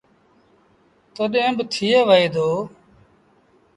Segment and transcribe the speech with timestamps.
[1.15, 2.49] تڏهيݩ با ٿئي وهي دو۔